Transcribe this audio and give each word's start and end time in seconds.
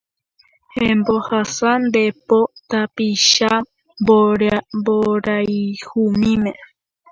Embohasa 0.87 1.69
nde 1.85 2.03
po 2.27 2.39
tapicha 2.69 3.51
mboriahumíme 4.75 6.53